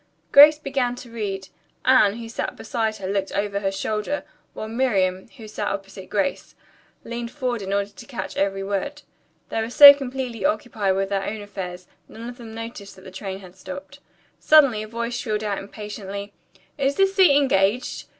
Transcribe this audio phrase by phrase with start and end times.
[0.31, 1.49] Grace began to read.
[1.85, 4.23] Anne, who sat beside her, looked over her shoulder,
[4.55, 6.55] while Miriam, who sat opposite Grace,
[7.03, 9.03] leaned forward in order to catch every word.
[9.49, 13.11] They were so completely occupied with their own affairs, none of them noticed that the
[13.11, 13.99] train had stopped.
[14.39, 16.33] Suddenly a voice shrilled out impatiently,
[16.79, 18.07] "Is this seat engaged?"